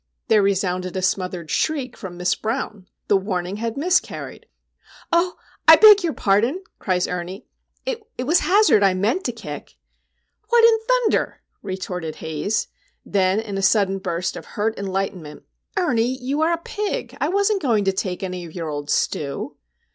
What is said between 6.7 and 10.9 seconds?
cries Ernie. "It was Hazard I meant to kick!" "What in